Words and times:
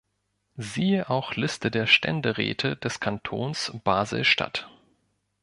Siehe 0.57 1.11
auch 1.11 1.35
Liste 1.35 1.69
der 1.69 1.85
Ständeräte 1.85 2.75
des 2.75 2.99
Kantons 2.99 3.71
Basel-Stadt. 3.83 4.67